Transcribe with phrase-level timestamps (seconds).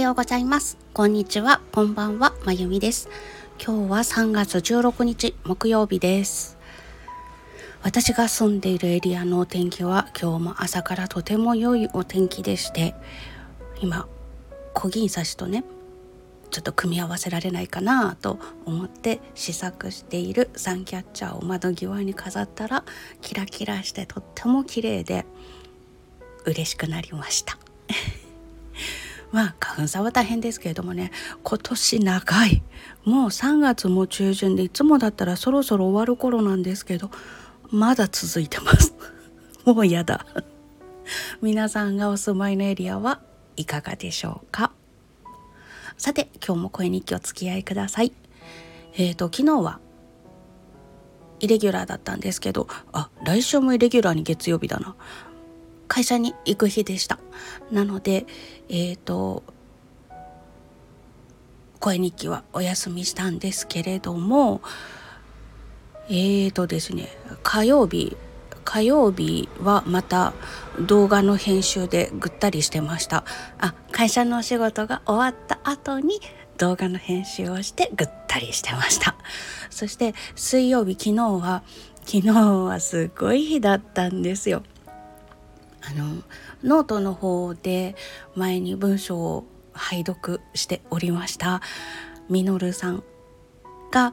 [0.00, 0.78] ようございます。
[0.92, 1.60] こんにちは。
[1.72, 2.32] こんばんは。
[2.44, 3.08] まゆみです。
[3.58, 6.56] 今日は3月16日木曜日です。
[7.82, 12.94] 私が住んでいるエリアのお天気は今日も朝からとても良いお天気でして
[13.80, 14.08] 今
[14.74, 15.64] 小銀刺しとね
[16.50, 22.84] ちょっと組み合わせられないかなと思って試作しているサンキャッチャーを窓際に飾ったら
[23.20, 25.26] キラキラしてとっても綺麗で
[26.44, 27.58] 嬉しくなりました。
[29.32, 31.10] まあ花粉差は大変ですけれどもね
[31.42, 32.62] 今年長い。
[33.04, 37.10] もう3月も中旬でいつもだったらそろそろ終わる頃なんですけど
[37.70, 38.94] まだ続いてます。
[39.64, 40.26] もうやだ。
[41.40, 43.20] 皆さんがお住まいのエリアは
[43.56, 44.72] いかがでしょうか。
[45.96, 48.12] さて今日も声日記お付き合いください。
[48.94, 49.80] えーと昨日は
[51.40, 54.96] イレギュラーだったんですけどあ来週もイレギュラーに月曜日だな。
[55.88, 57.18] 会社に行く日でした。
[57.72, 58.26] なので
[58.68, 59.42] えっ、ー、と
[61.80, 64.60] 声日記はお休みしたんですけれども
[66.08, 67.08] えーとですね
[67.42, 68.16] 火曜日
[68.64, 70.34] 火曜日はまた
[70.78, 73.24] 動画の編集でぐったりしてました。
[73.58, 76.20] あ会社のお仕事が終わった後に
[76.58, 79.16] 動画の編集をしてぐったりしてました。
[79.70, 81.62] そして水曜日昨日は
[82.04, 84.62] 昨日はすごい日だったんですよ。
[85.82, 86.22] あの
[86.62, 87.94] ノートの方で
[88.34, 91.62] 前に文章を拝読しておりました
[92.28, 93.04] みのるさん
[93.90, 94.12] が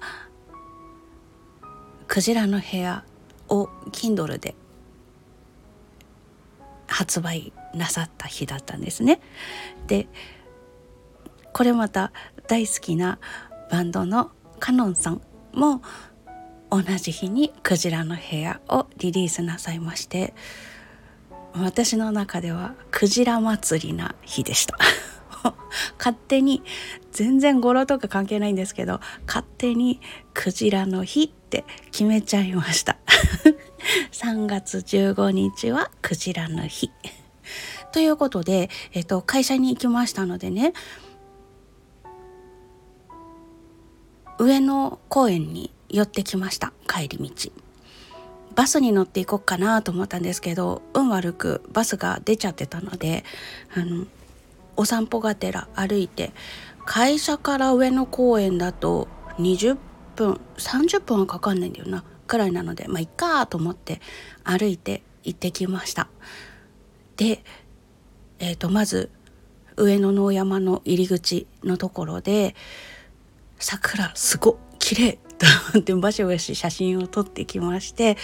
[2.08, 3.04] 「クジラの部屋」
[3.50, 4.56] を Kindle で
[6.88, 9.20] 発売なさった日だったんですね。
[9.88, 10.08] で
[11.52, 12.12] これまた
[12.48, 13.20] 大好きな
[13.72, 15.22] バンドのカノンさん
[15.54, 15.82] も
[16.70, 20.34] 同じ日に「クジラの部屋」をリリースなさいまして
[21.58, 24.78] 私の中ではクジラ祭りな日でした。
[25.98, 26.64] 勝手に
[27.12, 30.02] 全然語呂とか関係ないんですけど勝手に
[30.34, 32.98] クジラの日って決めちゃいました。
[34.12, 36.92] 3月15日はクジラの日。
[37.92, 40.74] ということで、えっと、会社に行きましたのでね
[44.38, 46.74] 上野公園に寄ってきました。
[46.88, 47.65] 帰り道。
[48.56, 53.24] バスに乗っていこうかなと思ったんですけど運悪くバスが出ちゃってたので
[53.76, 54.06] あの
[54.78, 56.32] お散歩がてら歩いて
[56.86, 59.08] 会社から上野公園だと
[59.40, 59.78] 20
[60.16, 64.02] 分30分はかかんないんだよなくらいなのでまあいっかと思って
[64.44, 66.08] 歩いて行ってきました。
[67.18, 67.44] で
[68.40, 69.10] えーと、まず
[69.78, 72.56] 上野の山の入り口のところで
[73.60, 78.18] 桜すご綺麗と思ってバシバシ写真を撮ってきまして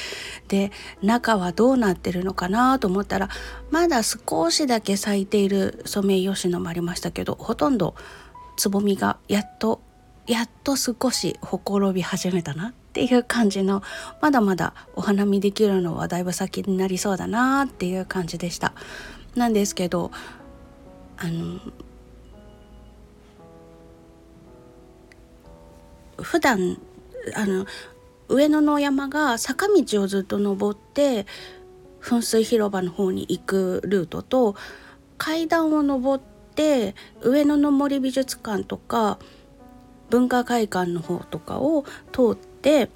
[0.47, 3.29] で中はどうなってるのかなと思ったら
[3.69, 7.95] まだ少しだけ咲いているソメイヨシノもありましたけどほとんど
[8.57, 9.81] つぼみがやっと
[10.27, 13.81] やっと少しほころび始めたなっていう感じの
[14.21, 18.73] まだまだお花見できるのはだいぶ先になりそうだなっていう感じでした。
[19.35, 20.11] なんですけど
[21.17, 21.59] あの
[26.21, 26.79] 普段
[27.35, 27.65] あの
[28.27, 31.25] 上野の山が坂道をずっと登って
[32.01, 34.55] 噴水広場の方に行くルートと
[35.17, 36.23] 階段を登っ
[36.55, 39.19] て上野の森美術館とか
[40.09, 42.89] 文化会館の方とかを通って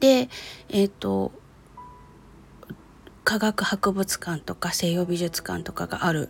[0.00, 0.28] で
[0.68, 1.32] えっ、ー、と
[3.24, 6.28] 科学博物館とか西洋美術館とかがある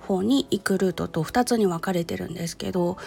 [0.00, 2.98] 方に行くルートと2つに分かれてるんですけど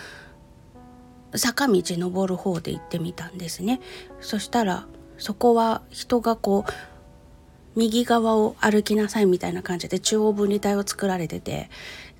[1.35, 3.79] 坂道登る方で行ってみたんですね。
[4.21, 4.85] そしたら
[5.17, 6.71] そこは人がこう
[7.75, 11.69] 右側を歩きなさいみたいな感じで中央分離帯を作られてて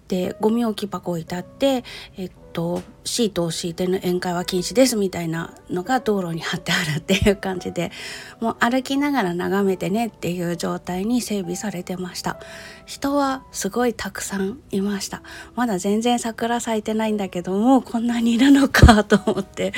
[0.08, 1.84] でゴミ置き箱置いてあって
[2.18, 7.92] えっとシートを敷いての宴会は禁止ですみたいなのが道路に貼ってあるっていう感じで
[8.40, 12.40] もう歩きながら眺めてねっていう状態に整備されてました。
[12.86, 15.24] 人はすごいたくさんいました。
[15.56, 19.74] まだ全然桜咲いてないんだけどもこんなにいるのかと思って。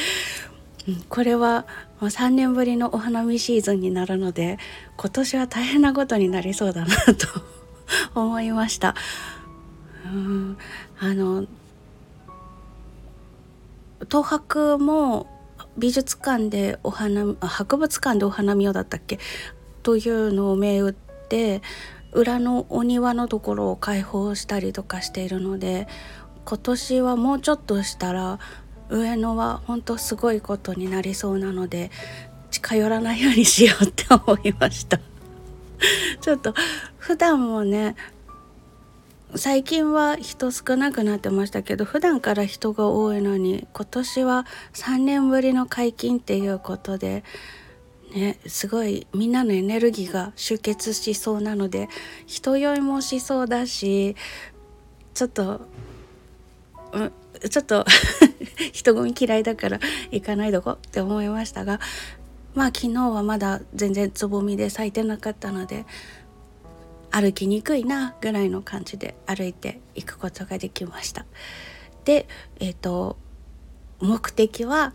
[1.10, 1.66] これは
[2.00, 4.60] 3年ぶりのお花見シーズンになるので
[4.98, 7.28] 今年は大変なことになりそうだなと
[8.14, 8.96] 思いました。
[10.14, 10.58] うん。
[11.00, 11.46] あの
[14.10, 15.28] 東博も
[15.78, 19.20] 美術館でお花博物館でお花見をだったっけ？
[19.84, 21.62] というのを銘打って
[22.12, 25.88] 裏のお庭のところを開放したりとかしているので
[26.46, 28.40] 今年はもうちょっとしたら
[28.90, 31.92] 上野は本当すごいことになりそうなので
[32.52, 35.00] 近寄らないようにしようって思いました。
[36.22, 36.54] ちょっと
[36.98, 37.96] 普段もね
[39.38, 47.24] 最近は人少なくなってましたけど普段から人が多いのに今年は3年ぶりの解禁っていうことで
[48.14, 51.90] ねすごいみんなのエネルギーが集結しそうなので
[52.26, 54.16] 人酔いもしそうだし
[55.14, 55.62] ちょっと、
[56.94, 57.12] うん、
[57.50, 57.86] ちょっと
[58.72, 59.80] 人混み嫌いだから
[60.12, 61.82] 行かないどこって思いましたが
[62.54, 65.86] まあ昨日はまだ全然つぼみで咲いてなかったので
[67.16, 71.26] 歩きにくいなぐらいの感じで歩いていくことができました。
[72.04, 72.28] で、
[72.60, 73.16] えーと、
[74.02, 74.92] 目的は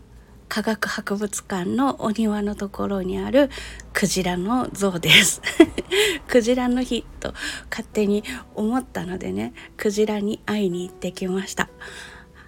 [0.47, 3.49] 科学博物館のお庭のところにある
[3.91, 5.41] クジラの像です。
[6.29, 7.33] クジラの日と
[7.71, 8.23] 勝手に
[8.53, 11.69] 思ったのでねクジラに会いに行ってきました。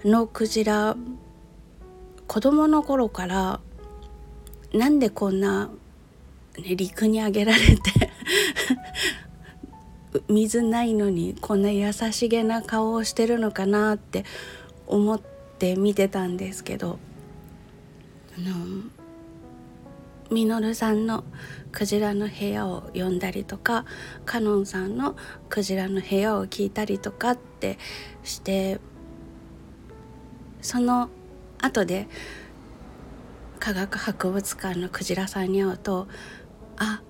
[0.05, 0.95] あのクジラ
[2.27, 3.59] 子供の頃から
[4.71, 5.71] なんでこんな、
[6.59, 8.11] ね、陸にあげられて
[10.27, 14.25] 水ないのにこんな優しげな顔をしてるのかなって
[14.87, 16.99] 思って見てたんですけど
[18.37, 18.83] あの
[20.31, 21.23] みのるさんの
[21.71, 23.85] クジラの部屋を読んだりとか
[24.25, 25.15] カノンさんの
[25.49, 27.77] クジラの部屋を聞いたりとかって
[28.23, 28.79] して
[30.61, 31.09] その
[31.61, 32.07] 後で
[33.59, 36.07] 科学博物館のクジラさんに会うと
[36.77, 37.01] あ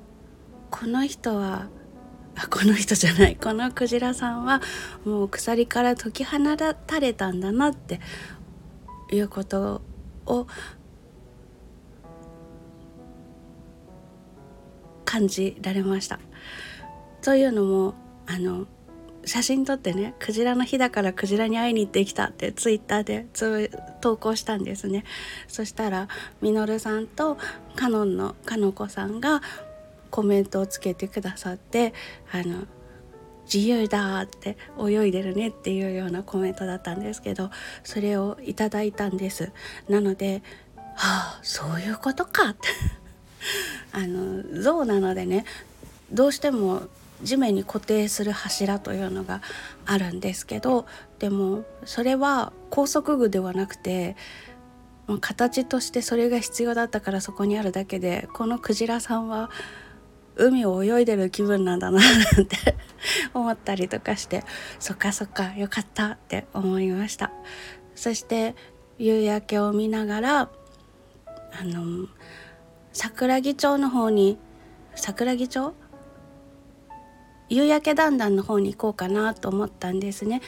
[0.69, 1.67] この人は
[2.50, 4.62] この人じゃないこのクジラさんは
[5.06, 8.00] もう鎖から解き放たれたんだなって
[9.12, 9.81] いうこと
[10.25, 10.47] を
[15.06, 16.19] 感じられました。
[17.21, 17.94] というのも
[18.25, 18.65] あの
[19.25, 23.71] 写真撮ってねクジラの日だからクジラに会いに行ってきたってツイッターでつ
[24.01, 25.06] 投稿したんですね
[25.47, 26.07] そしたら
[26.41, 27.38] みのるさんと
[27.75, 29.41] カノンのかのこさんが
[30.13, 31.92] コメントをつけてくださって
[32.31, 32.68] あの
[33.51, 37.50] 自由だって泳いでるねっていうようなコメントだったんですけど
[37.83, 39.51] それをいただいたんです。
[39.89, 40.44] なので
[40.95, 42.69] はあそういうことかって。
[43.92, 45.45] あの象なのでね
[46.12, 46.83] どうしても
[47.24, 49.42] 地面に固定する柱というのが
[49.86, 50.86] あるんですけど
[51.18, 54.15] でもそれは高速具ではなくて
[55.19, 59.50] 形としてそれが必要だったからそこにあるだけでこのクジラさんは
[60.35, 62.57] 海を泳いでる気分なんだななんて
[63.33, 64.44] 思ったりとかして
[64.80, 67.31] そっかそっかよかったって思いました。
[67.95, 68.56] そして
[68.97, 72.07] 夕焼けを見ながらあの
[72.91, 74.38] 桜木町の方に
[74.95, 75.74] 桜木町？
[77.50, 80.41] 夕焼けだんだんの方に行こうかなと思ったんですね。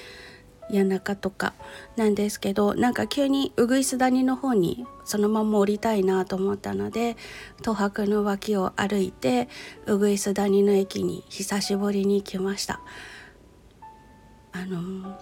[0.70, 1.54] 谷中とか
[1.96, 7.18] なんですけどなんか急にうぐいす谷の方にそのまま降りたいなと思ったので
[7.60, 9.48] 東博の脇を歩いて
[9.86, 12.82] うぐいす谷の駅に久しぶりに来ました。
[14.52, 15.20] あの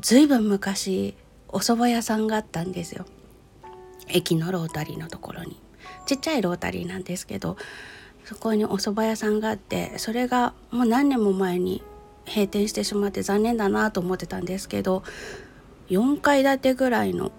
[0.00, 1.16] ずいぶん昔
[1.48, 3.04] お蕎麦屋さんがあったんですよ。
[4.08, 5.60] 駅のロータリーのところに。
[6.06, 7.56] ちっちゃいロータリーなんですけど
[8.24, 11.82] そこにお蕎麦屋さんがあってそれがもう何年も前に
[12.26, 15.02] 閉店してしまって残念だなと思ってたんですけど
[15.88, 17.32] 4階建てぐらいの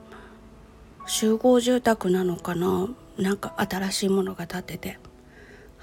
[1.06, 2.90] 集合住宅なのかな？
[3.18, 5.00] なんか新しいものが建ってて。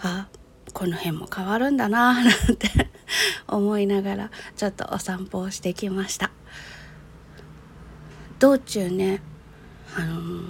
[0.03, 0.29] あ
[0.73, 2.91] この辺も変わるんだななんて
[3.47, 6.31] 思いながらちょっとお散歩をしてきました。
[8.41, 9.23] 道中ね
[9.97, 10.45] あのー、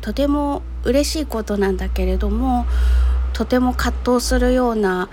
[0.00, 2.66] とても嬉しいことなんだけれども
[3.32, 5.08] とても葛藤するような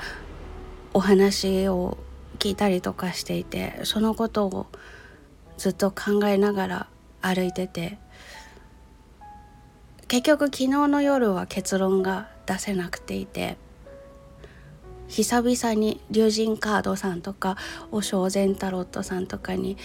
[0.94, 1.98] お話を
[2.40, 4.68] 聞いたりとかしていてそのことを
[5.58, 6.88] ずっと考えながら
[7.22, 7.98] 歩いてて
[10.08, 13.58] 結局昨日の夜は結論が出せなくていて
[15.08, 17.58] 久々に龍神カードさんとか
[17.92, 19.78] 和尚禅タロットさんとかに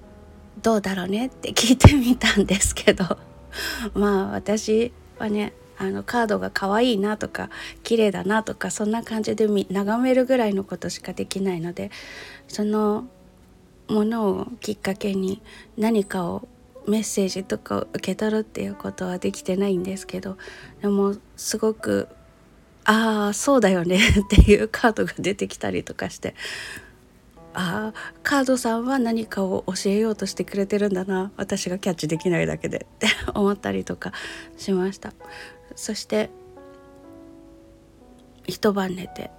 [0.62, 3.18] 「どうだろうね?」って聞いてみたんですけど
[3.94, 7.50] まあ私はねあのカードが可愛いなとか
[7.82, 11.90] 綺麗だなとかそんな感じで眺めるぐらいのことしかできないので
[12.46, 13.06] その
[13.88, 15.42] ものをきっかけに
[15.76, 16.46] 何かを
[16.86, 20.36] メッセージとかを受け取るっていうことはできてないんですけど
[20.82, 22.08] でもすごく
[22.84, 26.36] ああそうだよね っていうカードが出てきたりとかして
[27.54, 34.12] ああカードさんは何かを教えようとしてくれてるんだな私がキャッチできないだけでって思ったりとか
[34.56, 35.12] しました。
[35.76, 36.30] そして
[38.46, 39.30] 一晩寝て。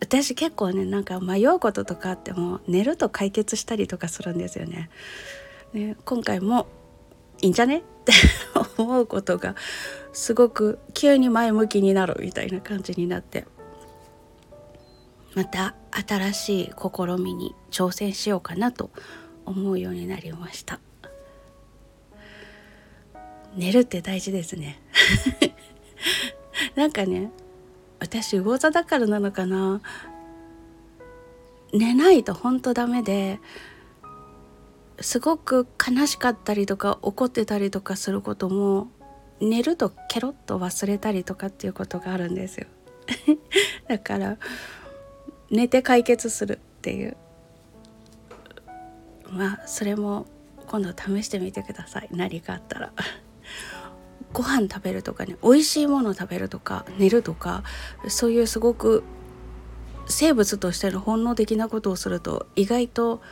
[0.00, 4.90] 私結構ねなんか迷うこととかあっても寝ると解決したりとかするんですよね。
[5.72, 6.66] ね今回も
[7.40, 7.78] いいんじゃね？
[7.78, 8.12] って
[8.76, 9.56] 思うことが
[10.12, 13.46] すごく急に前向きになるみたいな感じになって。
[15.34, 18.90] また新しい試みに挑戦しようかなと
[19.46, 20.78] 思うようになりました。
[23.56, 24.80] 寝るって大事ですね。
[26.76, 27.30] なんかね
[28.00, 29.80] 私魚座だからなのかな。
[31.72, 33.40] 寝ないと本当ダメで
[35.00, 38.88] すごく悲しかったりとか怒ってたりとかすることも
[39.40, 42.66] 寝るとケロッと忘れたりとかっていうことがあるんですよ。
[43.88, 44.38] だから
[45.50, 47.16] 寝て解決するっていう。
[49.30, 50.26] まあそれも
[50.68, 52.08] 今度試してみてください。
[52.12, 52.92] 何かあったら。
[54.34, 57.62] ご飯食べるとかね美味しいもの食べるとか寝るとか
[58.08, 59.04] そういうすごく
[60.06, 63.22] 生物としての本能的なことをすると意外と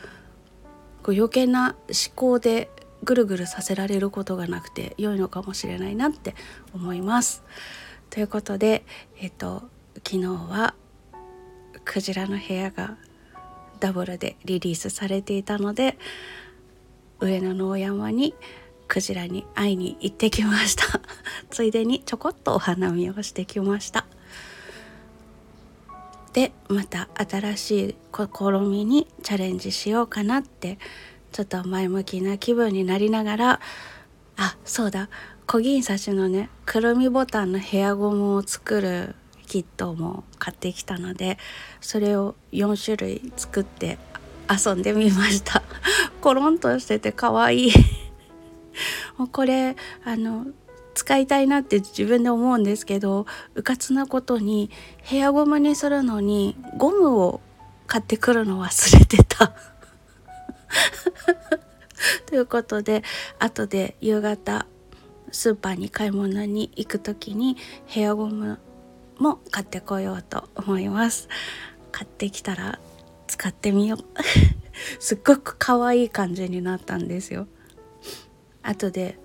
[1.03, 2.71] こう余計な思考で
[3.03, 6.37] ぐるぐるさせられることがなくて良いのかもしれないなって
[6.73, 7.43] 思います。
[8.11, 8.85] ということで、
[9.19, 9.65] えっと、
[10.07, 10.75] 昨日は
[11.85, 12.97] クジラの部屋が
[13.81, 15.99] ダブルでリリースされていたので
[17.19, 18.35] 上野の大山に
[18.93, 21.01] クジラに会いに行ってきました。
[21.49, 24.05] ついでにちょこっとお花見をしてきました。
[26.35, 30.79] でまた新しい試みにチャレンジしようかなって
[31.31, 33.61] ちょっと前向きな気分になりながら
[34.37, 35.09] あそうだ。
[35.47, 39.15] 小銀刺しのねくるみボタンのヘアゴムを作る
[39.47, 41.39] キットも買ってきたので
[41.81, 43.97] それを4種類作って
[44.51, 45.63] 遊んでみました。
[46.21, 48.02] コロンとしてて可愛い。
[49.17, 50.47] もうこれあの
[50.95, 54.71] 使いたいなって自分で思うんですけどうかつなことに
[55.02, 57.41] ヘアゴムにするのにゴムを
[57.87, 59.52] 買ってくるの忘れてた。
[62.26, 63.02] ということで
[63.38, 64.67] 後で夕方
[65.31, 68.59] スーパーに買い物に行く時にヘアゴム
[69.19, 71.29] も買ってこようと思います。
[71.91, 72.79] 買ってきたら
[73.26, 74.05] 使ってみよう。
[74.99, 77.47] すっごく可愛い感じになったんですよ。
[78.62, 79.19] 後で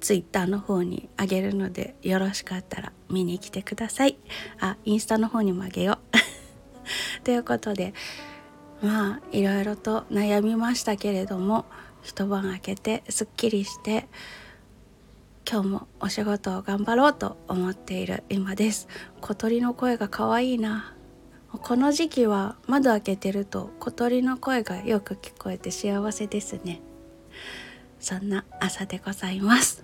[0.00, 4.18] ツイッターの方にあげるのでよろしかったら見に来てください。
[4.60, 6.16] あインスタの方にもあげよう。
[7.24, 7.94] ということで
[8.82, 11.64] まあいろいろと悩みましたけれども
[12.02, 14.08] 一晩明けてすっきりして
[15.50, 18.88] 今日もお仕事を頑張ろうと思っている今です。
[19.20, 20.94] 小鳥の声が可愛いな。
[21.62, 26.80] この時期は窓開けてると小鳥の声がよく聞こえて幸せですね。
[28.04, 29.82] そんな朝でございます。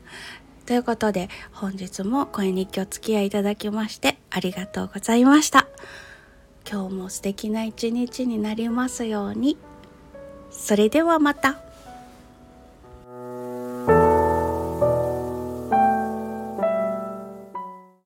[0.66, 5.66] ということで本日も声日記お付き合いいただきましてありがとうございました。
[6.70, 9.56] 今日も素敵な一日になりますように。
[10.50, 11.69] それではまた。